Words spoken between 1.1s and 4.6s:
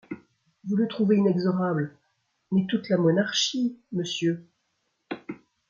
inexorable, mais toute la monarchie, monsieur?